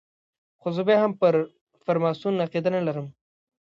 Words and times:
خو 0.59 0.67
زه 0.75 0.81
بیا 0.87 0.97
هم 1.03 1.11
پر 1.19 1.35
فرماسون 1.85 2.33
عقیده 2.45 2.69
نه 2.75 2.81
لرم. 2.87 3.07